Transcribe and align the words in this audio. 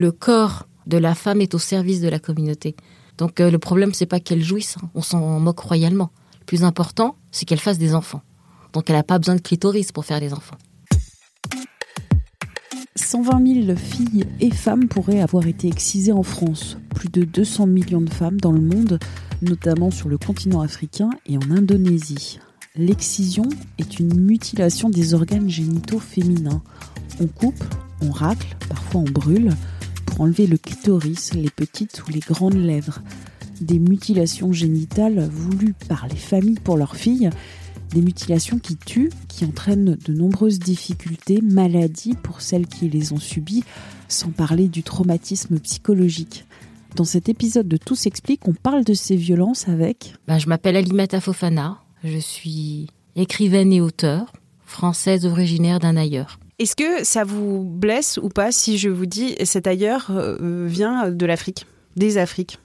Le 0.00 0.12
corps 0.12 0.66
de 0.86 0.96
la 0.96 1.14
femme 1.14 1.42
est 1.42 1.54
au 1.54 1.58
service 1.58 2.00
de 2.00 2.08
la 2.08 2.18
communauté. 2.18 2.74
Donc 3.18 3.38
euh, 3.38 3.50
le 3.50 3.58
problème, 3.58 3.92
c'est 3.92 4.06
pas 4.06 4.18
qu'elle 4.18 4.42
jouisse, 4.42 4.78
hein. 4.82 4.88
on 4.94 5.02
s'en 5.02 5.38
moque 5.38 5.58
royalement. 5.58 6.10
Le 6.40 6.46
plus 6.46 6.64
important, 6.64 7.16
c'est 7.30 7.44
qu'elle 7.44 7.60
fasse 7.60 7.76
des 7.76 7.94
enfants. 7.94 8.22
Donc 8.72 8.88
elle 8.88 8.96
n'a 8.96 9.02
pas 9.02 9.18
besoin 9.18 9.34
de 9.36 9.42
clitoris 9.42 9.92
pour 9.92 10.06
faire 10.06 10.18
des 10.18 10.32
enfants. 10.32 10.56
120 12.96 13.66
000 13.66 13.76
filles 13.76 14.24
et 14.40 14.50
femmes 14.50 14.88
pourraient 14.88 15.20
avoir 15.20 15.46
été 15.46 15.68
excisées 15.68 16.12
en 16.12 16.22
France. 16.22 16.78
Plus 16.94 17.10
de 17.10 17.24
200 17.24 17.66
millions 17.66 18.00
de 18.00 18.08
femmes 18.08 18.40
dans 18.40 18.52
le 18.52 18.60
monde, 18.62 18.98
notamment 19.42 19.90
sur 19.90 20.08
le 20.08 20.16
continent 20.16 20.62
africain 20.62 21.10
et 21.26 21.36
en 21.36 21.50
Indonésie. 21.50 22.38
L'excision 22.74 23.46
est 23.76 23.98
une 23.98 24.18
mutilation 24.18 24.88
des 24.88 25.12
organes 25.12 25.50
génitaux 25.50 25.98
féminins. 25.98 26.62
On 27.20 27.26
coupe, 27.26 27.62
on 28.00 28.10
racle, 28.10 28.56
parfois 28.66 29.02
on 29.02 29.10
brûle, 29.10 29.50
enlever 30.20 30.46
le 30.46 30.58
clitoris, 30.58 31.34
les 31.34 31.50
petites 31.50 32.02
ou 32.06 32.10
les 32.10 32.20
grandes 32.20 32.54
lèvres. 32.54 33.00
Des 33.60 33.78
mutilations 33.78 34.52
génitales 34.52 35.28
voulues 35.28 35.74
par 35.88 36.06
les 36.08 36.16
familles 36.16 36.60
pour 36.62 36.76
leurs 36.76 36.96
filles, 36.96 37.30
des 37.90 38.02
mutilations 38.02 38.58
qui 38.58 38.76
tuent, 38.76 39.10
qui 39.28 39.44
entraînent 39.44 39.96
de 39.96 40.12
nombreuses 40.12 40.58
difficultés, 40.58 41.40
maladies 41.42 42.14
pour 42.22 42.40
celles 42.40 42.66
qui 42.66 42.88
les 42.88 43.12
ont 43.12 43.18
subies, 43.18 43.64
sans 44.08 44.30
parler 44.30 44.68
du 44.68 44.82
traumatisme 44.82 45.58
psychologique. 45.58 46.44
Dans 46.96 47.04
cet 47.04 47.28
épisode 47.28 47.68
de 47.68 47.76
Tout 47.76 47.94
s'explique, 47.94 48.46
on 48.46 48.52
parle 48.52 48.84
de 48.84 48.94
ces 48.94 49.16
violences 49.16 49.68
avec 49.68 50.14
Ben, 50.26 50.38
je 50.38 50.48
m'appelle 50.48 50.76
Alimata 50.76 51.20
Fofana, 51.20 51.78
je 52.04 52.18
suis 52.18 52.88
écrivaine 53.16 53.72
et 53.72 53.80
auteure, 53.80 54.32
française 54.64 55.26
originaire 55.26 55.78
d'un 55.78 55.96
ailleurs. 55.96 56.38
Est-ce 56.60 56.76
que 56.76 57.04
ça 57.04 57.24
vous 57.24 57.64
blesse 57.64 58.20
ou 58.22 58.28
pas 58.28 58.52
si 58.52 58.76
je 58.76 58.90
vous 58.90 59.06
dis 59.06 59.34
cet 59.44 59.66
ailleurs 59.66 60.08
euh, 60.10 60.66
vient 60.68 61.10
de 61.10 61.24
l'Afrique, 61.24 61.64
des 61.96 62.18
Afriques? 62.18 62.58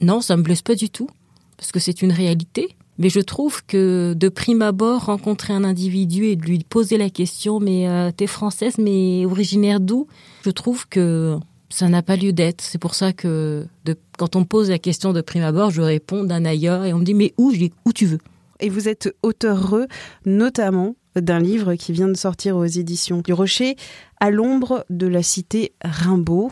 Non, 0.00 0.22
ça 0.22 0.38
me 0.38 0.42
blesse 0.42 0.62
pas 0.62 0.74
du 0.74 0.88
tout, 0.88 1.10
parce 1.58 1.70
que 1.70 1.78
c'est 1.78 2.00
une 2.00 2.10
réalité. 2.10 2.74
Mais 2.96 3.10
je 3.10 3.20
trouve 3.20 3.62
que 3.66 4.14
de 4.16 4.28
prime 4.30 4.62
abord, 4.62 5.04
rencontrer 5.04 5.52
un 5.52 5.62
individu 5.62 6.24
et 6.24 6.36
de 6.36 6.42
lui 6.46 6.60
poser 6.60 6.96
la 6.96 7.10
question, 7.10 7.60
mais 7.60 7.86
euh, 7.86 8.10
t'es 8.16 8.26
française, 8.26 8.78
mais 8.78 9.26
originaire 9.26 9.78
d'où? 9.78 10.06
Je 10.42 10.50
trouve 10.50 10.88
que 10.88 11.36
ça 11.68 11.90
n'a 11.90 12.00
pas 12.00 12.16
lieu 12.16 12.32
d'être. 12.32 12.62
C'est 12.62 12.78
pour 12.78 12.94
ça 12.94 13.12
que 13.12 13.66
de, 13.84 13.94
quand 14.16 14.36
on 14.36 14.40
me 14.40 14.46
pose 14.46 14.70
la 14.70 14.78
question 14.78 15.12
de 15.12 15.20
prime 15.20 15.42
abord, 15.42 15.70
je 15.70 15.82
réponds 15.82 16.24
d'un 16.24 16.46
ailleurs 16.46 16.86
et 16.86 16.94
on 16.94 16.98
me 17.00 17.04
dit 17.04 17.12
mais 17.12 17.34
où 17.36 17.52
Je 17.52 17.58
dis 17.58 17.72
où 17.84 17.92
tu 17.92 18.06
veux? 18.06 18.20
Et 18.60 18.70
vous 18.70 18.88
êtes 18.88 19.14
auteureux, 19.22 19.86
notamment 20.24 20.96
d'un 21.16 21.38
livre 21.38 21.74
qui 21.74 21.92
vient 21.92 22.08
de 22.08 22.16
sortir 22.16 22.56
aux 22.56 22.64
éditions 22.64 23.20
du 23.20 23.32
Rocher, 23.32 23.76
À 24.20 24.30
l'ombre 24.30 24.84
de 24.90 25.06
la 25.06 25.22
cité 25.22 25.72
Rimbaud, 25.82 26.50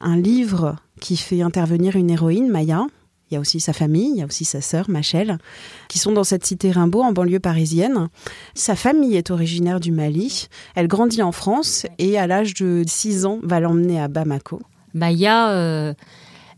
un 0.00 0.16
livre 0.16 0.76
qui 1.00 1.16
fait 1.16 1.42
intervenir 1.42 1.96
une 1.96 2.10
héroïne, 2.10 2.48
Maya. 2.48 2.86
Il 3.30 3.34
y 3.34 3.36
a 3.36 3.40
aussi 3.40 3.60
sa 3.60 3.72
famille, 3.72 4.10
il 4.10 4.18
y 4.18 4.22
a 4.22 4.26
aussi 4.26 4.44
sa 4.44 4.60
sœur, 4.60 4.90
Machel, 4.90 5.38
qui 5.88 5.98
sont 5.98 6.12
dans 6.12 6.24
cette 6.24 6.44
cité 6.44 6.70
Rimbaud 6.70 7.00
en 7.00 7.12
banlieue 7.12 7.40
parisienne. 7.40 8.08
Sa 8.54 8.76
famille 8.76 9.16
est 9.16 9.30
originaire 9.30 9.80
du 9.80 9.90
Mali. 9.90 10.48
Elle 10.74 10.86
grandit 10.86 11.22
en 11.22 11.32
France 11.32 11.86
et 11.98 12.18
à 12.18 12.26
l'âge 12.26 12.54
de 12.54 12.84
6 12.86 13.24
ans 13.24 13.40
va 13.42 13.58
l'emmener 13.58 14.00
à 14.00 14.08
Bamako. 14.08 14.60
Maya, 14.92 15.50
euh, 15.50 15.94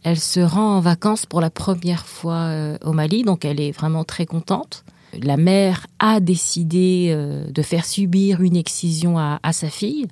elle 0.03 0.19
se 0.19 0.41
rend 0.41 0.77
en 0.77 0.81
vacances 0.81 1.27
pour 1.27 1.41
la 1.41 1.51
première 1.51 2.07
fois 2.07 2.49
euh, 2.49 2.77
au 2.83 2.93
Mali, 2.93 3.23
donc 3.23 3.45
elle 3.45 3.61
est 3.61 3.71
vraiment 3.71 4.03
très 4.05 4.27
contente. 4.27 4.85
La 5.23 5.37
mère 5.37 5.87
a 5.99 6.21
décidé 6.21 7.09
euh, 7.11 7.51
de 7.51 7.63
faire 7.63 7.85
subir 7.85 8.41
une 8.43 8.57
excision 8.57 9.19
à, 9.19 9.53
sa 9.53 9.69
fille. 9.69 10.09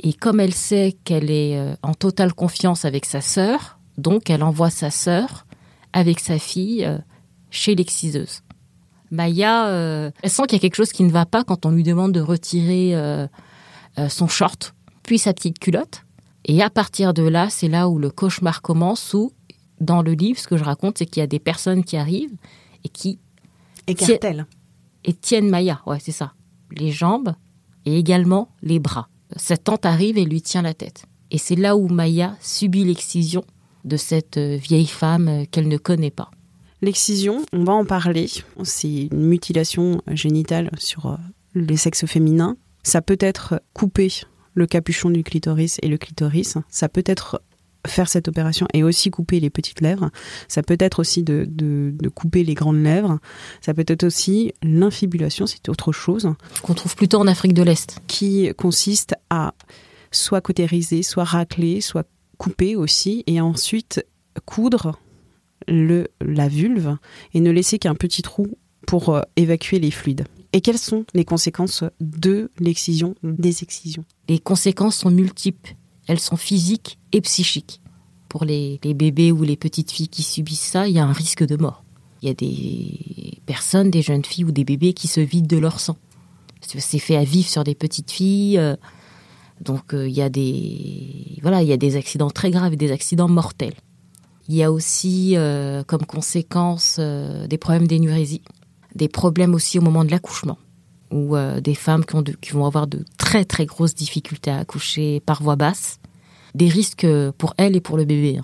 Et 0.00 0.12
comme 0.12 0.40
elle 0.40 0.54
sait 0.54 0.96
qu'elle 1.04 1.30
est 1.30 1.58
euh, 1.58 1.74
en 1.82 1.94
totale 1.94 2.32
confiance 2.32 2.84
avec 2.84 3.04
sa 3.04 3.20
sœur, 3.20 3.78
donc 3.98 4.30
elle 4.30 4.42
envoie 4.42 4.70
sa 4.70 4.90
sœur 4.90 5.46
avec 5.92 6.20
sa 6.20 6.38
fille 6.38 6.84
euh, 6.84 6.98
chez 7.50 7.74
l'exciseuse. 7.74 8.42
Maya, 9.10 10.10
elle 10.22 10.30
sent 10.30 10.44
qu'il 10.44 10.54
y 10.54 10.56
a 10.56 10.60
quelque 10.60 10.76
chose 10.76 10.92
qui 10.92 11.02
ne 11.04 11.10
va 11.10 11.26
pas 11.26 11.44
quand 11.44 11.66
on 11.66 11.70
lui 11.70 11.82
demande 11.82 12.12
de 12.12 12.20
retirer 12.20 12.96
son 14.08 14.26
short, 14.26 14.74
puis 15.02 15.18
sa 15.18 15.34
petite 15.34 15.58
culotte. 15.58 16.06
Et 16.46 16.62
à 16.62 16.70
partir 16.70 17.12
de 17.12 17.22
là, 17.22 17.50
c'est 17.50 17.68
là 17.68 17.90
où 17.90 17.98
le 17.98 18.08
cauchemar 18.08 18.62
commence, 18.62 19.12
où 19.12 19.32
dans 19.82 20.00
le 20.00 20.12
livre, 20.12 20.38
ce 20.38 20.48
que 20.48 20.56
je 20.56 20.64
raconte, 20.64 20.96
c'est 20.96 21.04
qu'il 21.04 21.20
y 21.20 21.24
a 21.24 21.26
des 21.26 21.40
personnes 21.40 21.84
qui 21.84 21.98
arrivent 21.98 22.36
et 22.84 22.88
qui 22.88 23.18
Écartèlent. 23.86 24.46
Et 25.04 25.12
tiennent 25.12 25.48
Maya, 25.48 25.80
ouais, 25.86 25.98
c'est 26.00 26.12
ça. 26.12 26.34
Les 26.70 26.90
jambes 26.90 27.34
et 27.84 27.98
également 27.98 28.48
les 28.62 28.78
bras. 28.78 29.08
Sa 29.36 29.56
tante 29.56 29.86
arrive 29.86 30.18
et 30.18 30.24
lui 30.24 30.42
tient 30.42 30.62
la 30.62 30.74
tête. 30.74 31.06
Et 31.30 31.38
c'est 31.38 31.56
là 31.56 31.76
où 31.76 31.88
Maya 31.88 32.36
subit 32.40 32.84
l'excision 32.84 33.44
de 33.84 33.96
cette 33.96 34.38
vieille 34.38 34.86
femme 34.86 35.46
qu'elle 35.50 35.68
ne 35.68 35.78
connaît 35.78 36.10
pas. 36.10 36.30
L'excision, 36.82 37.44
on 37.52 37.64
va 37.64 37.72
en 37.72 37.84
parler. 37.84 38.28
C'est 38.64 39.08
une 39.10 39.26
mutilation 39.26 40.02
génitale 40.08 40.70
sur 40.78 41.16
les 41.54 41.76
sexes 41.76 42.06
féminins. 42.06 42.56
Ça 42.82 43.02
peut 43.02 43.18
être 43.20 43.62
couper 43.72 44.08
le 44.54 44.66
capuchon 44.66 45.10
du 45.10 45.22
clitoris 45.22 45.78
et 45.82 45.88
le 45.88 45.96
clitoris. 45.96 46.58
Ça 46.68 46.88
peut 46.88 47.04
être 47.06 47.42
faire 47.86 48.08
cette 48.08 48.28
opération 48.28 48.66
et 48.72 48.82
aussi 48.82 49.10
couper 49.10 49.40
les 49.40 49.50
petites 49.50 49.80
lèvres. 49.80 50.10
Ça 50.48 50.62
peut 50.62 50.76
être 50.78 51.00
aussi 51.00 51.22
de, 51.22 51.46
de, 51.48 51.92
de 51.94 52.08
couper 52.08 52.44
les 52.44 52.54
grandes 52.54 52.82
lèvres. 52.82 53.18
Ça 53.60 53.74
peut 53.74 53.84
être 53.86 54.04
aussi 54.04 54.52
l'infibulation, 54.62 55.46
c'est 55.46 55.68
autre 55.68 55.92
chose. 55.92 56.32
Qu'on 56.62 56.74
trouve 56.74 56.94
plutôt 56.96 57.18
en 57.18 57.26
Afrique 57.26 57.54
de 57.54 57.62
l'Est. 57.62 57.98
Qui 58.06 58.52
consiste 58.56 59.14
à 59.30 59.54
soit 60.10 60.40
cautériser, 60.40 61.02
soit 61.02 61.24
racler, 61.24 61.80
soit 61.80 62.06
couper 62.38 62.76
aussi, 62.76 63.24
et 63.26 63.40
ensuite 63.40 64.04
coudre 64.44 64.98
le, 65.68 66.08
la 66.20 66.48
vulve 66.48 66.96
et 67.34 67.40
ne 67.40 67.50
laisser 67.50 67.78
qu'un 67.78 67.94
petit 67.94 68.22
trou 68.22 68.58
pour 68.86 69.10
euh, 69.10 69.20
évacuer 69.36 69.78
les 69.78 69.90
fluides. 69.90 70.24
Et 70.52 70.60
quelles 70.60 70.78
sont 70.78 71.04
les 71.14 71.24
conséquences 71.24 71.84
de 72.00 72.50
l'excision, 72.58 73.14
des 73.22 73.62
excisions? 73.62 74.04
Les 74.28 74.38
conséquences 74.38 74.96
sont 74.96 75.10
multiples. 75.10 75.76
Elles 76.06 76.20
sont 76.20 76.36
physiques 76.36 76.98
et 77.12 77.20
psychiques. 77.20 77.80
Pour 78.28 78.44
les, 78.44 78.80
bébés 78.82 79.30
ou 79.30 79.42
les 79.42 79.56
petites 79.56 79.90
filles 79.90 80.08
qui 80.08 80.22
subissent 80.22 80.60
ça, 80.60 80.88
il 80.88 80.94
y 80.94 80.98
a 80.98 81.04
un 81.04 81.12
risque 81.12 81.46
de 81.46 81.56
mort. 81.56 81.84
Il 82.22 82.28
y 82.28 82.30
a 82.30 82.34
des 82.34 83.40
personnes, 83.46 83.90
des 83.90 84.02
jeunes 84.02 84.24
filles 84.24 84.44
ou 84.44 84.52
des 84.52 84.64
bébés 84.64 84.94
qui 84.94 85.08
se 85.08 85.20
vident 85.20 85.48
de 85.48 85.58
leur 85.58 85.80
sang. 85.80 85.96
C'est 86.60 86.98
fait 86.98 87.16
à 87.16 87.24
vivre 87.24 87.48
sur 87.48 87.64
des 87.64 87.74
petites 87.74 88.10
filles. 88.10 88.58
Euh, 88.58 88.76
donc 89.60 89.92
euh, 89.92 90.08
il 90.08 90.14
y 90.14 90.22
a 90.22 90.28
des 90.28 91.38
voilà, 91.42 91.62
il 91.62 91.68
y 91.68 91.72
a 91.72 91.76
des 91.76 91.96
accidents 91.96 92.30
très 92.30 92.50
graves 92.50 92.72
et 92.72 92.76
des 92.76 92.92
accidents 92.92 93.28
mortels. 93.28 93.74
Il 94.48 94.54
y 94.54 94.62
a 94.62 94.72
aussi 94.72 95.36
euh, 95.36 95.82
comme 95.84 96.06
conséquence 96.06 96.98
des 96.98 97.58
problèmes 97.58 97.86
d'énurésie, 97.86 98.42
des 98.94 99.08
problèmes 99.08 99.54
aussi 99.54 99.78
au 99.78 99.82
moment 99.82 100.04
de 100.04 100.10
l'accouchement, 100.10 100.58
ou 101.10 101.36
des 101.60 101.74
femmes 101.74 102.04
qui, 102.04 102.16
qui 102.40 102.50
vont 102.52 102.66
avoir 102.66 102.86
de 102.86 103.04
très 103.32 103.46
très 103.46 103.64
grosses 103.64 103.94
difficultés 103.94 104.50
à 104.50 104.58
accoucher 104.58 105.20
par 105.24 105.42
voie 105.42 105.56
basse, 105.56 106.00
des 106.54 106.68
risques 106.68 107.06
pour 107.38 107.54
elles 107.56 107.76
et 107.76 107.80
pour 107.80 107.96
le 107.96 108.04
bébé. 108.04 108.38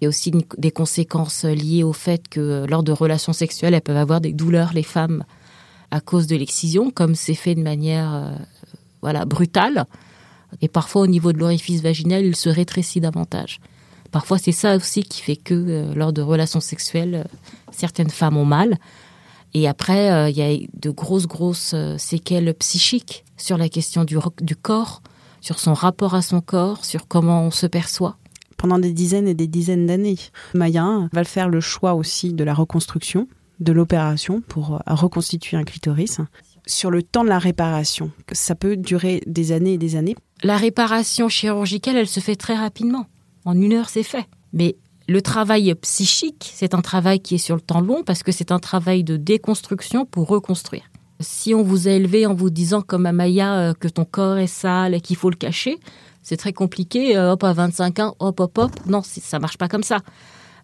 Il 0.00 0.04
y 0.04 0.06
a 0.06 0.08
aussi 0.08 0.32
des 0.58 0.72
conséquences 0.72 1.44
liées 1.44 1.84
au 1.84 1.92
fait 1.92 2.26
que 2.26 2.66
lors 2.68 2.82
de 2.82 2.90
relations 2.90 3.32
sexuelles, 3.32 3.74
elles 3.74 3.80
peuvent 3.80 3.96
avoir 3.96 4.20
des 4.20 4.32
douleurs, 4.32 4.72
les 4.72 4.82
femmes, 4.82 5.22
à 5.92 6.00
cause 6.00 6.26
de 6.26 6.34
l'excision, 6.34 6.90
comme 6.90 7.14
c'est 7.14 7.36
fait 7.36 7.54
de 7.54 7.62
manière 7.62 8.36
voilà 9.02 9.24
brutale. 9.24 9.84
Et 10.60 10.66
parfois, 10.66 11.02
au 11.02 11.06
niveau 11.06 11.32
de 11.32 11.38
l'orifice 11.38 11.80
vaginal, 11.80 12.24
il 12.24 12.34
se 12.34 12.48
rétrécit 12.48 13.00
davantage. 13.00 13.60
Parfois, 14.10 14.38
c'est 14.38 14.50
ça 14.50 14.74
aussi 14.74 15.04
qui 15.04 15.22
fait 15.22 15.36
que 15.36 15.54
euh, 15.54 15.94
lors 15.94 16.12
de 16.12 16.22
relations 16.22 16.60
sexuelles, 16.60 17.24
euh, 17.24 17.36
certaines 17.70 18.10
femmes 18.10 18.36
ont 18.36 18.44
mal. 18.44 18.78
Et 19.54 19.68
après, 19.68 20.10
euh, 20.10 20.30
il 20.30 20.36
y 20.36 20.42
a 20.42 20.66
de 20.74 20.90
grosses, 20.90 21.26
grosses 21.26 21.74
séquelles 21.96 22.52
psychiques 22.54 23.24
sur 23.36 23.56
la 23.56 23.68
question 23.68 24.04
du, 24.04 24.18
du 24.40 24.56
corps, 24.56 25.02
sur 25.40 25.58
son 25.58 25.74
rapport 25.74 26.14
à 26.14 26.22
son 26.22 26.40
corps, 26.40 26.84
sur 26.84 27.06
comment 27.06 27.42
on 27.42 27.50
se 27.50 27.66
perçoit. 27.66 28.16
Pendant 28.56 28.78
des 28.78 28.92
dizaines 28.92 29.28
et 29.28 29.34
des 29.34 29.46
dizaines 29.46 29.86
d'années, 29.86 30.18
Maya 30.54 31.08
va 31.12 31.24
faire 31.24 31.48
le 31.48 31.60
choix 31.60 31.94
aussi 31.94 32.32
de 32.32 32.44
la 32.44 32.54
reconstruction, 32.54 33.28
de 33.60 33.72
l'opération 33.72 34.40
pour 34.40 34.80
reconstituer 34.86 35.56
un 35.56 35.64
clitoris. 35.64 36.20
sur 36.66 36.90
le 36.90 37.02
temps 37.02 37.24
de 37.24 37.28
la 37.28 37.38
réparation, 37.38 38.10
ça 38.32 38.54
peut 38.54 38.76
durer 38.76 39.22
des 39.26 39.52
années 39.52 39.74
et 39.74 39.78
des 39.78 39.96
années. 39.96 40.16
La 40.42 40.56
réparation 40.56 41.28
chirurgicale, 41.28 41.96
elle 41.96 42.08
se 42.08 42.20
fait 42.20 42.36
très 42.36 42.56
rapidement. 42.56 43.06
En 43.44 43.60
une 43.60 43.74
heure, 43.74 43.90
c'est 43.90 44.02
fait. 44.02 44.26
Mais 44.54 44.76
le 45.06 45.20
travail 45.20 45.74
psychique, 45.76 46.50
c'est 46.54 46.74
un 46.74 46.80
travail 46.80 47.20
qui 47.20 47.34
est 47.34 47.38
sur 47.38 47.54
le 47.54 47.60
temps 47.60 47.80
long 47.80 48.02
parce 48.04 48.22
que 48.22 48.32
c'est 48.32 48.52
un 48.52 48.58
travail 48.58 49.04
de 49.04 49.16
déconstruction 49.16 50.06
pour 50.06 50.28
reconstruire. 50.28 50.84
Si 51.20 51.54
on 51.54 51.62
vous 51.62 51.88
a 51.88 51.92
élevé 51.92 52.26
en 52.26 52.34
vous 52.34 52.50
disant 52.50 52.82
comme 52.82 53.06
Amaya 53.06 53.54
euh, 53.54 53.74
que 53.74 53.88
ton 53.88 54.04
corps 54.04 54.38
est 54.38 54.46
sale 54.46 54.94
et 54.94 55.00
qu'il 55.00 55.16
faut 55.16 55.30
le 55.30 55.36
cacher, 55.36 55.78
c'est 56.22 56.36
très 56.36 56.52
compliqué. 56.52 57.16
Euh, 57.16 57.32
hop, 57.32 57.44
à 57.44 57.52
25 57.52 57.98
ans, 58.00 58.16
hop, 58.18 58.40
hop, 58.40 58.58
hop. 58.58 58.70
Non, 58.86 59.02
ça 59.04 59.38
marche 59.38 59.58
pas 59.58 59.68
comme 59.68 59.82
ça. 59.82 59.98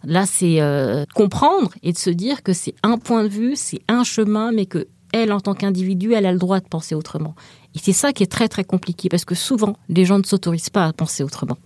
Là, 0.04 0.24
c'est 0.26 0.60
euh, 0.60 1.04
comprendre 1.14 1.70
et 1.82 1.92
de 1.92 1.98
se 1.98 2.10
dire 2.10 2.42
que 2.42 2.52
c'est 2.52 2.74
un 2.82 2.96
point 2.96 3.22
de 3.22 3.28
vue, 3.28 3.54
c'est 3.54 3.82
un 3.88 4.02
chemin, 4.02 4.50
mais 4.50 4.66
que 4.66 4.88
elle, 5.12 5.32
en 5.32 5.40
tant 5.40 5.54
qu'individu, 5.54 6.14
elle 6.14 6.24
a 6.24 6.32
le 6.32 6.38
droit 6.38 6.60
de 6.60 6.68
penser 6.68 6.94
autrement. 6.94 7.34
Et 7.74 7.78
c'est 7.78 7.92
ça 7.92 8.12
qui 8.12 8.22
est 8.22 8.30
très 8.30 8.48
très 8.48 8.64
compliqué 8.64 9.08
parce 9.08 9.24
que 9.24 9.34
souvent, 9.34 9.76
les 9.88 10.04
gens 10.04 10.18
ne 10.18 10.24
s'autorisent 10.24 10.70
pas 10.70 10.86
à 10.86 10.92
penser 10.92 11.22
autrement. 11.22 11.58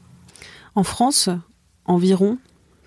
En 0.74 0.82
France, 0.82 1.28
environ, 1.84 2.38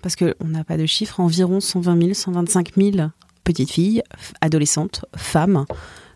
parce 0.02 0.16
qu'on 0.16 0.46
n'a 0.46 0.64
pas 0.64 0.76
de 0.76 0.86
chiffres, 0.86 1.20
environ 1.20 1.60
120 1.60 2.00
000, 2.00 2.14
125 2.14 2.74
000 2.76 3.08
petites 3.44 3.70
filles, 3.70 4.02
adolescentes, 4.40 5.04
femmes 5.16 5.64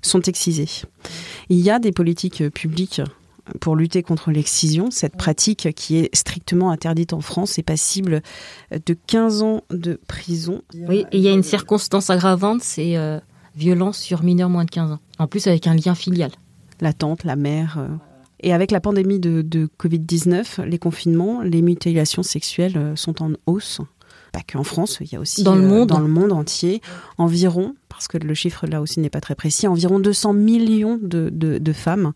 sont 0.02 0.20
excisées. 0.23 0.69
Il 1.49 1.58
y 1.61 1.70
a 1.70 1.79
des 1.79 1.93
politiques 1.93 2.49
publiques 2.50 3.00
pour 3.61 3.75
lutter 3.76 4.02
contre 4.02 4.31
l'excision, 4.31 4.90
cette 4.90 5.17
pratique 5.17 5.75
qui 5.75 5.96
est 5.99 6.14
strictement 6.14 6.70
interdite 6.70 7.12
en 7.12 7.20
France 7.20 7.58
est 7.58 7.62
passible 7.64 8.23
de 8.70 8.94
15 9.06 9.43
ans 9.43 9.64
de 9.70 10.00
prison. 10.06 10.62
Oui, 10.75 11.05
et 11.11 11.19
il 11.19 11.23
y 11.23 11.29
a 11.29 11.32
une 11.32 11.43
circonstance 11.43 12.11
aggravante, 12.11 12.62
c'est 12.62 12.96
euh, 12.96 13.19
violence 13.56 13.99
sur 13.99 14.23
mineurs 14.23 14.49
moins 14.49 14.64
de 14.64 14.70
15 14.70 14.93
ans. 14.93 15.00
En 15.19 15.26
plus 15.26 15.46
avec 15.46 15.67
un 15.67 15.75
lien 15.75 15.94
filial. 15.94 16.31
La 16.81 16.93
tante, 16.93 17.25
la 17.25 17.37
mère. 17.37 17.79
euh. 17.79 17.88
Et 18.43 18.53
avec 18.53 18.71
la 18.71 18.81
pandémie 18.81 19.21
de, 19.21 19.43
de 19.43 19.69
Covid-19, 19.79 20.62
les 20.65 20.79
confinements, 20.79 21.43
les 21.43 21.62
mutilations 21.62 22.23
sexuelles 22.23 22.77
euh, 22.77 22.97
sont 22.97 23.23
en 23.23 23.31
hausse. 23.47 23.81
Pas 24.33 24.41
qu'en 24.50 24.65
France, 24.65 24.99
il 25.00 25.12
y 25.12 25.17
a 25.17 25.21
aussi 25.21 25.43
Dans 25.44 25.55
le 25.55 25.62
euh, 25.62 25.69
monde. 25.69 25.89
dans 25.89 26.00
le 26.00 26.09
monde 26.09 26.33
entier, 26.33 26.81
environ, 27.19 27.75
parce 27.89 28.09
que 28.09 28.19
le 28.19 28.35
chiffre 28.35 28.67
là 28.67 28.81
aussi 28.81 28.99
n'est 29.00 29.11
pas 29.11 29.21
très 29.21 29.35
précis, 29.35 29.69
environ 29.69 30.00
200 30.00 30.33
millions 30.33 30.99
de, 31.00 31.29
de- 31.31 31.59
de 31.59 31.73
femmes, 31.73 32.12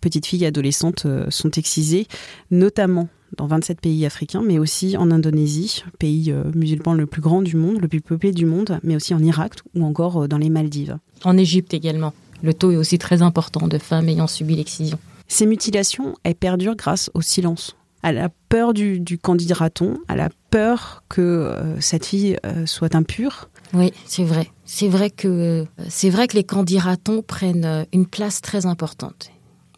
petites 0.00 0.26
filles, 0.26 0.46
adolescentes, 0.46 1.04
euh, 1.06 1.26
sont 1.30 1.50
excisées, 1.50 2.06
notamment 2.50 3.08
dans 3.36 3.46
27 3.46 3.80
pays 3.80 4.06
africains, 4.06 4.42
mais 4.44 4.58
aussi 4.58 4.96
en 4.96 5.10
Indonésie, 5.10 5.84
pays 5.98 6.32
musulman 6.54 6.94
le 6.94 7.04
plus 7.06 7.20
grand 7.20 7.42
du 7.42 7.56
monde, 7.56 7.80
le 7.80 7.88
plus 7.88 8.00
peuplé 8.00 8.30
du 8.32 8.46
monde, 8.46 8.78
mais 8.84 8.94
aussi 8.94 9.12
en 9.12 9.18
Irak 9.22 9.54
ou 9.74 9.84
encore 9.84 10.28
dans 10.28 10.38
les 10.38 10.50
Maldives. 10.50 10.98
En 11.24 11.36
Égypte 11.36 11.74
également. 11.74 12.12
Le 12.44 12.54
taux 12.54 12.70
est 12.70 12.76
aussi 12.76 12.96
très 12.96 13.22
important 13.22 13.66
de 13.66 13.78
femmes 13.78 14.08
ayant 14.08 14.28
subi 14.28 14.54
l'excision. 14.54 14.98
Ces 15.28 15.46
mutilations, 15.46 16.14
elles 16.22 16.34
perdurent 16.34 16.76
grâce 16.76 17.10
au 17.14 17.22
silence, 17.22 17.76
à 18.02 18.12
la 18.12 18.28
peur 18.48 18.74
du, 18.74 19.18
candidat-raton, 19.20 19.98
à 20.08 20.16
la 20.16 20.28
peur 20.50 21.02
que 21.08 21.20
euh, 21.20 21.80
cette 21.80 22.06
fille 22.06 22.38
euh, 22.44 22.66
soit 22.66 22.94
impure. 22.94 23.48
Oui, 23.72 23.92
c'est 24.04 24.24
vrai. 24.24 24.50
C'est 24.64 24.88
vrai 24.88 25.10
que 25.10 25.66
c'est 25.88 26.10
vrai 26.10 26.28
que 26.28 26.36
les 26.36 26.44
candidatons 26.44 27.22
prennent 27.22 27.64
euh, 27.64 27.84
une 27.92 28.06
place 28.06 28.40
très 28.40 28.66
importante. 28.66 29.30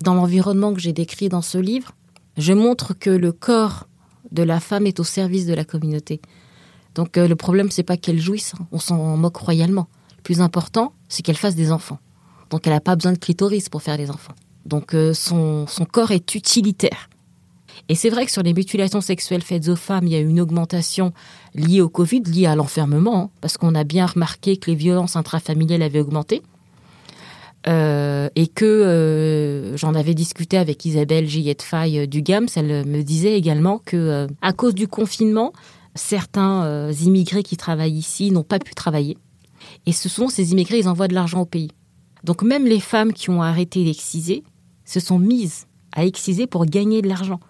Dans 0.02 0.14
l'environnement 0.14 0.74
que 0.74 0.80
j'ai 0.80 0.92
décrit 0.92 1.28
dans 1.28 1.42
ce 1.42 1.58
livre, 1.58 1.92
je 2.36 2.52
montre 2.52 2.92
que 2.92 3.10
le 3.10 3.32
corps 3.32 3.88
de 4.32 4.42
la 4.42 4.60
femme 4.60 4.86
est 4.86 5.00
au 5.00 5.04
service 5.04 5.46
de 5.46 5.54
la 5.54 5.64
communauté. 5.64 6.20
Donc 6.94 7.16
euh, 7.16 7.28
le 7.28 7.36
problème 7.36 7.70
c'est 7.70 7.82
pas 7.82 7.96
qu'elle 7.96 8.20
jouisse, 8.20 8.54
hein. 8.58 8.66
on 8.72 8.78
s'en 8.78 9.16
moque 9.16 9.36
royalement. 9.36 9.88
Le 10.16 10.22
plus 10.22 10.40
important, 10.40 10.92
c'est 11.08 11.22
qu'elle 11.22 11.36
fasse 11.36 11.54
des 11.54 11.72
enfants. 11.72 11.98
Donc 12.50 12.66
elle 12.66 12.72
n'a 12.72 12.80
pas 12.80 12.96
besoin 12.96 13.12
de 13.12 13.18
clitoris 13.18 13.68
pour 13.68 13.82
faire 13.82 13.96
des 13.96 14.10
enfants. 14.10 14.34
Donc 14.66 14.94
euh, 14.94 15.14
son, 15.14 15.66
corps 15.90 16.10
est 16.10 16.34
utilitaire. 16.34 17.08
Et 17.88 17.94
c'est 17.94 18.10
vrai 18.10 18.26
que 18.26 18.32
sur 18.32 18.42
les 18.42 18.52
mutilations 18.52 19.00
sexuelles 19.00 19.42
faites 19.42 19.68
aux 19.68 19.76
femmes, 19.76 20.06
il 20.06 20.12
y 20.12 20.16
a 20.16 20.20
une 20.20 20.40
augmentation 20.40 21.12
liée 21.54 21.80
au 21.80 21.88
Covid, 21.88 22.22
liée 22.22 22.46
à 22.46 22.56
l'enfermement, 22.56 23.24
hein, 23.24 23.30
parce 23.40 23.58
qu'on 23.58 23.74
a 23.74 23.84
bien 23.84 24.06
remarqué 24.06 24.56
que 24.56 24.70
les 24.70 24.76
violences 24.76 25.14
intrafamiliales 25.14 25.82
avaient 25.82 26.00
augmenté. 26.00 26.42
Euh, 27.68 28.28
et 28.36 28.46
que 28.46 28.64
euh, 28.64 29.76
j'en 29.76 29.94
avais 29.94 30.14
discuté 30.14 30.56
avec 30.56 30.84
Isabelle 30.84 31.26
Gillette 31.26 31.66
euh, 31.74 32.06
du 32.06 32.22
GAMS, 32.22 32.46
elle 32.54 32.86
me 32.86 33.02
disait 33.02 33.36
également 33.36 33.80
que 33.84 34.28
à 34.40 34.52
cause 34.52 34.74
du 34.74 34.86
confinement, 34.86 35.52
certains 35.96 36.90
immigrés 36.92 37.42
qui 37.42 37.56
travaillent 37.56 37.96
ici 37.96 38.30
n'ont 38.30 38.44
pas 38.44 38.60
pu 38.60 38.74
travailler. 38.74 39.18
Et 39.84 39.92
ce 39.92 40.08
sont 40.08 40.28
ces 40.28 40.52
immigrés, 40.52 40.78
ils 40.78 40.88
envoient 40.88 41.08
de 41.08 41.14
l'argent 41.14 41.40
au 41.40 41.46
pays. 41.46 41.70
Donc 42.22 42.42
même 42.42 42.66
les 42.66 42.80
femmes 42.80 43.12
qui 43.12 43.30
ont 43.30 43.42
arrêté 43.42 43.84
d'exciser 43.84 44.44
se 44.86 45.00
sont 45.00 45.18
mises 45.18 45.66
à 45.92 46.06
exciser 46.06 46.46
pour 46.46 46.64
gagner 46.64 47.02
de 47.02 47.08
l'argent. 47.08 47.40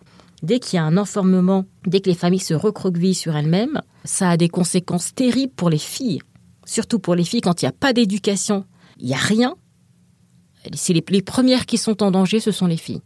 Dès 0.43 0.59
qu'il 0.59 0.77
y 0.77 0.81
a 0.81 0.85
un 0.85 0.97
enfermement, 0.97 1.65
dès 1.87 2.01
que 2.01 2.11
les 2.11 2.17
familles 2.17 2.41
se 2.41 2.55
recroquevillent 2.55 3.15
sur 3.15 3.37
elles-mêmes, 3.37 3.81
ça 4.05 4.31
a 4.31 4.37
des 4.37 4.49
conséquences 4.49 5.15
terribles 5.15 5.53
pour 5.55 5.71
les 5.71 5.79
filles. 5.79 6.21
Surtout 6.65 6.99
pour 6.99 7.15
les 7.15 7.25
filles, 7.25 7.41
quand 7.41 7.63
il 7.63 7.67
n'y 7.67 7.71
a 7.71 7.73
pas 7.73 7.93
d'éducation, 7.93 8.65
il 8.99 9.07
n'y 9.07 9.15
a 9.15 9.19
rien. 9.19 9.55
C'est 10.75 10.93
les, 10.93 11.05
les 11.09 11.23
premières 11.23 11.67
qui 11.67 11.79
sont 11.79 12.03
en 12.03 12.11
danger, 12.11 12.41
ce 12.41 12.51
sont 12.51 12.67
les 12.67 12.77
filles. 12.77 13.03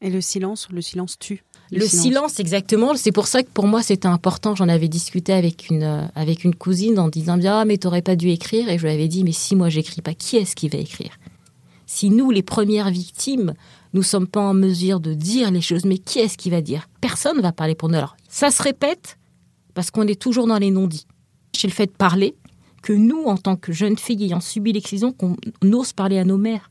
Et 0.00 0.10
le 0.10 0.20
silence, 0.20 0.68
le 0.70 0.80
silence 0.80 1.18
tue. 1.18 1.44
Le, 1.72 1.86
silence. 1.86 2.40
exactement. 2.40 2.96
C'est 2.96 3.12
pour 3.12 3.26
ça 3.26 3.42
que 3.42 3.48
pour 3.48 3.66
moi 3.66 3.82
c'était 3.82 4.08
important. 4.08 4.56
J'en 4.56 4.68
avais 4.68 4.88
discuté 4.88 5.32
avec 5.32 5.68
une 5.70 5.84
euh, 5.84 6.06
avec 6.16 6.42
une 6.42 6.54
cousine 6.54 6.98
en 6.98 7.08
disant 7.08 7.36
bien 7.36 7.60
ah 7.60 7.64
mais 7.64 7.78
t'aurais 7.78 8.02
pas 8.02 8.16
dû 8.16 8.30
écrire 8.30 8.68
et 8.68 8.78
je 8.78 8.86
lui 8.86 8.92
avais 8.92 9.06
dit 9.06 9.22
mais 9.22 9.32
si 9.32 9.54
moi 9.54 9.68
j'écris 9.68 10.02
pas 10.02 10.14
qui 10.14 10.36
est-ce 10.36 10.56
qui 10.56 10.68
va 10.68 10.78
écrire? 10.78 11.10
Si 11.92 12.08
nous 12.08 12.30
les 12.30 12.44
premières 12.44 12.90
victimes 12.90 13.52
nous 13.94 14.04
sommes 14.04 14.28
pas 14.28 14.40
en 14.40 14.54
mesure 14.54 15.00
de 15.00 15.12
dire 15.12 15.50
les 15.50 15.60
choses 15.60 15.84
mais 15.84 15.98
qui 15.98 16.20
est-ce 16.20 16.38
qui 16.38 16.48
va 16.48 16.60
dire? 16.60 16.88
Personne 17.00 17.38
ne 17.38 17.42
va 17.42 17.50
parler 17.50 17.74
pour 17.74 17.88
nous. 17.88 17.96
Alors 17.96 18.16
ça 18.28 18.52
se 18.52 18.62
répète 18.62 19.18
parce 19.74 19.90
qu'on 19.90 20.06
est 20.06 20.18
toujours 20.18 20.46
dans 20.46 20.58
les 20.58 20.70
non-dits. 20.70 21.08
C'est 21.52 21.66
le 21.66 21.72
fait 21.72 21.86
de 21.86 21.90
parler 21.90 22.36
que 22.80 22.92
nous 22.92 23.24
en 23.24 23.36
tant 23.36 23.56
que 23.56 23.72
jeunes 23.72 23.98
filles 23.98 24.22
ayant 24.22 24.38
subi 24.38 24.72
l'excision 24.72 25.10
qu'on 25.10 25.34
ose 25.64 25.92
parler 25.92 26.20
à 26.20 26.24
nos 26.24 26.38
mères. 26.38 26.70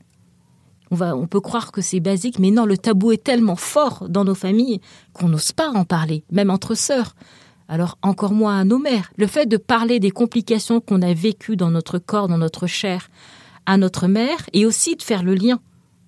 On, 0.90 0.98
on 0.98 1.26
peut 1.26 1.42
croire 1.42 1.70
que 1.70 1.82
c'est 1.82 2.00
basique, 2.00 2.38
mais 2.38 2.50
non, 2.50 2.64
le 2.64 2.78
tabou 2.78 3.12
est 3.12 3.22
tellement 3.22 3.56
fort 3.56 4.08
dans 4.08 4.24
nos 4.24 4.34
familles 4.34 4.80
qu'on 5.12 5.28
n'ose 5.28 5.52
pas 5.52 5.68
en 5.68 5.84
parler, 5.84 6.24
même 6.32 6.48
entre 6.48 6.74
sœurs. 6.74 7.14
Alors 7.68 7.98
encore 8.00 8.32
moins 8.32 8.58
à 8.58 8.64
nos 8.64 8.78
mères. 8.78 9.12
Le 9.18 9.26
fait 9.26 9.44
de 9.44 9.58
parler 9.58 10.00
des 10.00 10.12
complications 10.12 10.80
qu'on 10.80 11.02
a 11.02 11.12
vécues 11.12 11.56
dans 11.56 11.70
notre 11.70 11.98
corps, 11.98 12.26
dans 12.26 12.38
notre 12.38 12.66
chair, 12.66 13.10
à 13.66 13.76
notre 13.76 14.08
mère, 14.08 14.38
et 14.52 14.66
aussi 14.66 14.96
de 14.96 15.02
faire 15.02 15.22
le 15.22 15.34
lien 15.34 15.60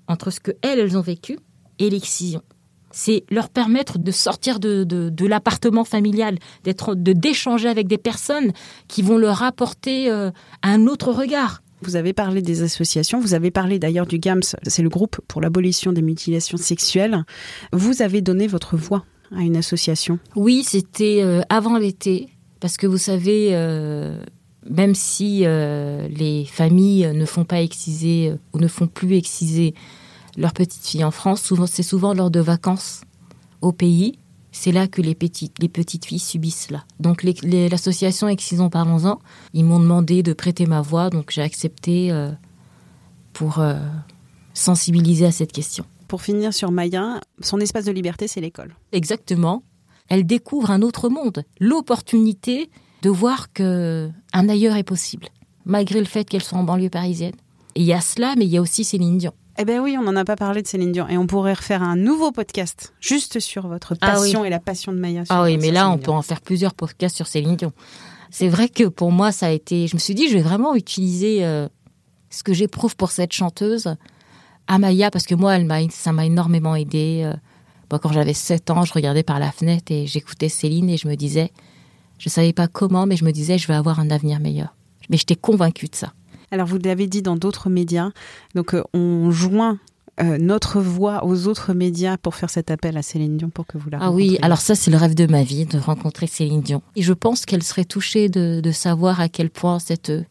entre 0.09 0.31
ce 0.31 0.41
que 0.41 0.53
elles, 0.63 0.79
elles 0.79 0.97
ont 0.97 1.03
vécu 1.03 1.39
et 1.79 1.91
l'excision. 1.91 2.43
C'est 2.91 3.25
leur 3.31 3.49
permettre 3.49 3.99
de 3.99 4.11
sortir 4.11 4.61
de, 4.61 4.85
de, 4.85 5.09
de 5.09 5.27
l'appartement 5.27 5.85
familial, 5.85 6.39
d'être, 6.65 6.95
de 6.95 7.13
d'échanger 7.13 7.69
avec 7.69 7.87
des 7.89 7.99
personnes 7.99 8.53
qui 8.87 9.01
vont 9.01 9.17
leur 9.17 9.43
apporter 9.43 10.11
euh, 10.11 10.31
un 10.63 10.87
autre 10.87 11.11
regard. 11.11 11.63
Vous 11.81 11.97
avez 11.97 12.13
parlé 12.13 12.43
des 12.43 12.63
associations, 12.63 13.19
vous 13.19 13.35
avez 13.35 13.51
parlé 13.51 13.79
d'ailleurs 13.79 14.07
du 14.07 14.19
GAMS, 14.19 14.55
c'est 14.67 14.83
le 14.83 14.89
groupe 14.89 15.21
pour 15.27 15.41
l'abolition 15.41 15.93
des 15.93 16.03
mutilations 16.03 16.59
sexuelles. 16.59 17.25
Vous 17.73 18.03
avez 18.03 18.21
donné 18.21 18.47
votre 18.47 18.77
voix 18.77 19.05
à 19.35 19.41
une 19.41 19.57
association. 19.57 20.19
Oui, 20.37 20.63
c'était 20.63 21.23
euh, 21.23 21.41
avant 21.49 21.79
l'été, 21.79 22.29
parce 22.61 22.77
que 22.77 22.87
vous 22.87 22.99
savez, 22.99 23.49
euh, 23.53 24.23
même 24.69 24.95
si 24.95 25.43
euh, 25.45 26.09
les 26.09 26.45
familles 26.45 27.13
ne 27.15 27.25
font 27.25 27.45
pas 27.45 27.63
exciser 27.63 28.31
euh, 28.31 28.37
ou 28.53 28.59
ne 28.59 28.69
font 28.69 28.87
plus 28.87 29.17
exciser 29.17 29.75
leurs 30.37 30.53
petites 30.53 30.87
filles 30.87 31.05
en 31.05 31.11
France, 31.11 31.43
souvent, 31.43 31.67
c'est 31.67 31.83
souvent 31.83 32.15
lors 32.15 32.31
de 32.31 32.41
vacances 32.41 33.03
au 33.61 33.73
pays. 33.73 34.19
C'est 34.51 34.73
là 34.73 34.87
que 34.87 35.01
les 35.01 35.15
petites, 35.15 35.59
les 35.61 35.69
petites 35.69 36.05
filles 36.05 36.19
subissent 36.19 36.67
cela. 36.69 36.85
Donc 37.01 37.23
l'association 37.23 38.29
Excisons 38.29 38.69
Parlons-en, 38.69 39.19
ils 39.55 39.65
m'ont 39.65 39.81
demandé 39.81 40.23
de 40.23 40.35
prêter 40.35 40.67
ma 40.67 40.83
voix, 40.83 41.09
donc 41.09 41.31
j'ai 41.31 41.41
accepté 41.41 42.13
euh, 42.13 42.31
pour 43.33 43.61
euh, 43.61 43.77
sensibiliser 44.53 45.25
à 45.25 45.33
cette 45.33 45.53
question. 45.53 45.87
Pour 46.07 46.21
finir 46.21 46.53
sur 46.53 46.71
Maya, 46.71 47.21
son 47.41 47.61
espace 47.61 47.87
de 47.87 47.93
liberté, 47.93 48.29
c'est 48.29 48.43
l'école. 48.43 48.77
Exactement. 48.93 49.63
Elle 50.09 50.27
découvre 50.27 50.71
un 50.71 50.83
autre 50.83 51.09
monde, 51.09 51.45
l'opportunité 51.59 52.69
de 53.03 53.11
voir 53.11 53.53
que 53.53 54.11
un 54.33 54.49
ailleurs 54.49 54.77
est 54.77 54.85
possible, 54.85 55.27
malgré 55.65 55.99
le 55.99 56.07
fait 56.07 56.25
qu'elle 56.25 56.43
soit 56.43 56.59
en 56.59 56.63
banlieue 56.65 56.89
parisienne. 56.89 57.35
Et 57.75 57.81
il 57.81 57.87
y 57.87 57.93
a 57.93 58.01
cela, 58.01 58.35
mais 58.37 58.45
il 58.45 58.51
y 58.51 58.57
a 58.57 58.63
aussi 58.63 58.85
Céline 58.85 59.19
Dion. 59.19 59.33
Eh 59.59 59.65
bien 59.65 59.83
oui, 59.83 59.97
on 59.99 60.03
n'en 60.03 60.17
a 60.17 60.25
pas 60.25 60.37
parlé 60.37 60.63
de 60.63 60.67
Céline 60.67 60.93
Dion. 60.93 61.09
Et 61.09 61.19
on 61.19 61.27
pourrait 61.27 61.53
refaire 61.55 61.83
un 61.83 61.97
nouveau 61.97 62.33
podcast 62.33 62.95
juste 63.01 63.41
sur 63.41 63.67
votre 63.67 63.95
Ah 64.01 64.13
passion 64.13 64.45
et 64.45 64.51
la 64.51 64.61
passion 64.61 64.93
de 64.93 64.99
Maya. 64.99 65.25
Ah 65.29 65.43
oui, 65.43 65.59
mais 65.59 65.71
là, 65.71 65.81
Céline 65.81 65.93
on 65.95 65.97
Dion. 65.97 66.05
peut 66.05 66.11
en 66.13 66.23
faire 66.23 66.41
plusieurs 66.41 66.75
podcasts 66.75 67.17
sur 67.17 67.27
Céline 67.27 67.57
Dion. 67.57 67.73
C'est 68.31 68.49
vrai 68.49 68.69
que 68.69 68.85
pour 68.85 69.13
moi, 69.13 69.31
ça 69.33 69.47
a 69.47 69.51
été. 69.51 69.87
Je 69.89 69.95
me 69.97 69.99
suis 70.01 70.15
dit, 70.15 70.29
je 70.29 70.35
vais 70.35 70.43
vraiment 70.43 70.75
utiliser 70.75 71.45
euh, 71.45 71.69
ce 72.31 72.43
que 72.43 72.55
j'éprouve 72.55 72.97
pour 72.97 73.11
cette 73.11 73.33
chanteuse, 73.33 73.95
Amaya, 74.69 75.11
parce 75.11 75.27
que 75.27 75.35
moi, 75.35 75.57
elle 75.57 75.67
m'a, 75.67 75.81
ça 75.91 76.13
m'a 76.13 76.25
énormément 76.25 76.75
aidé. 76.75 77.23
Euh, 77.25 77.35
moi, 77.91 77.99
quand 77.99 78.13
j'avais 78.13 78.33
7 78.33 78.71
ans, 78.71 78.85
je 78.85 78.93
regardais 78.95 79.23
par 79.23 79.39
la 79.39 79.53
fenêtre 79.53 79.93
et 79.93 80.07
j'écoutais 80.07 80.49
Céline 80.49 80.89
et 80.89 80.97
je 80.97 81.09
me 81.09 81.15
disais, 81.15 81.53
je 82.23 82.29
savais 82.29 82.53
pas 82.53 82.69
comment, 82.69 83.05
mais 83.05 83.17
je 83.17 83.25
me 83.25 83.33
disais, 83.33 83.59
je 83.59 83.67
vais 83.67 83.75
avoir 83.75 83.99
un 83.99 84.09
avenir 84.09 84.39
meilleur. 84.39 84.77
Mais 85.11 85.17
j'étais 85.17 85.35
convaincue 85.35 85.89
de 85.89 85.97
ça. 85.97 86.13
Alors 86.53 86.69
vous 86.69 86.79
l'avez 86.79 87.09
dit 87.09 87.21
dans 87.21 87.35
d'autres 87.35 87.69
médias, 87.69 88.11
donc 88.55 88.75
euh, 88.75 88.85
on 88.95 89.33
joint 89.33 89.81
euh, 90.21 90.39
notre 90.39 90.81
voix 90.81 91.25
aux 91.25 91.49
autres 91.49 91.73
médias 91.73 92.17
pour 92.19 92.37
faire 92.37 92.49
cet 92.49 92.71
appel 92.71 92.97
à 92.97 93.03
Céline 93.03 93.39
Dion 93.39 93.51
pour 93.51 93.67
que 93.67 93.77
vous 93.77 93.91
la 93.91 93.99
Ah 94.01 94.13
oui, 94.13 94.39
alors 94.41 94.61
ça 94.61 94.77
c'est 94.77 94.93
le 94.93 94.99
rêve 94.99 95.17
de 95.17 95.27
ma 95.27 95.43
vie, 95.43 95.67
de 95.67 95.79
rencontrer 95.79 96.29
Céline 96.29 96.61
Dion. 96.61 96.81
Et 96.95 97.03
je 97.03 97.13
pense 97.13 97.45
qu'elle 97.45 97.65
serait 97.65 97.85
touchée 97.85 98.29
de, 98.29 98.61
de 98.63 98.71
savoir 98.71 99.19
à 99.19 99.29
quel 99.29 99.51
point 99.51 99.81
cette 99.81 100.11
euh, 100.11 100.23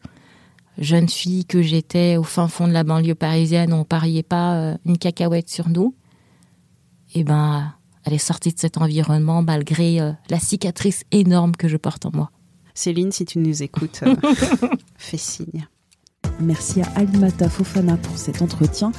jeune 0.78 1.10
fille 1.10 1.44
que 1.44 1.60
j'étais 1.60 2.16
au 2.16 2.22
fin 2.22 2.48
fond 2.48 2.66
de 2.66 2.72
la 2.72 2.84
banlieue 2.84 3.14
parisienne, 3.14 3.74
on 3.74 3.84
pariait 3.84 4.22
pas 4.22 4.76
une 4.86 4.96
cacahuète 4.96 5.50
sur 5.50 5.68
nous. 5.68 5.94
Eh 7.14 7.22
ben, 7.22 7.74
elle 8.04 8.14
est 8.14 8.18
sortie 8.18 8.52
de 8.52 8.58
cet 8.58 8.78
environnement 8.78 9.42
malgré 9.42 10.00
euh, 10.00 10.12
la 10.30 10.38
cicatrice 10.38 11.04
énorme 11.10 11.56
que 11.56 11.68
je 11.68 11.76
porte 11.76 12.06
en 12.06 12.10
moi. 12.12 12.30
Céline, 12.74 13.12
si 13.12 13.24
tu 13.24 13.38
nous 13.38 13.62
écoutes, 13.62 14.00
euh, 14.04 14.16
fais 14.96 15.18
signe. 15.18 15.66
Merci 16.40 16.82
à 16.82 16.86
Alimata 16.96 17.48
Fofana 17.48 17.96
pour 17.96 18.18
cet 18.18 18.42
entretien. 18.42 18.90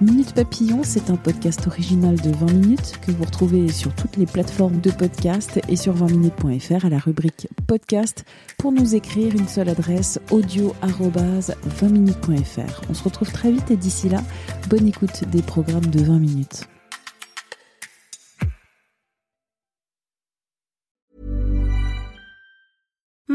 Minute 0.00 0.32
Papillon, 0.34 0.80
c'est 0.82 1.10
un 1.10 1.16
podcast 1.16 1.66
original 1.66 2.18
de 2.20 2.30
20 2.30 2.52
minutes 2.52 2.94
que 3.00 3.10
vous 3.10 3.24
retrouvez 3.24 3.70
sur 3.72 3.94
toutes 3.94 4.16
les 4.16 4.26
plateformes 4.26 4.80
de 4.80 4.90
podcast 4.90 5.60
et 5.68 5.76
sur 5.76 5.94
20minutes.fr 5.94 6.84
à 6.84 6.88
la 6.88 6.98
rubrique 6.98 7.48
podcast. 7.66 8.24
Pour 8.58 8.72
nous 8.72 8.94
écrire, 8.94 9.34
une 9.34 9.48
seule 9.48 9.70
adresse 9.70 10.20
audio-20minutes.fr. 10.30 12.82
On 12.88 12.94
se 12.94 13.02
retrouve 13.02 13.32
très 13.32 13.50
vite 13.50 13.70
et 13.70 13.76
d'ici 13.76 14.08
là, 14.08 14.22
bonne 14.68 14.86
écoute 14.86 15.24
des 15.30 15.42
programmes 15.42 15.86
de 15.86 16.02
20 16.02 16.18
minutes. 16.18 16.68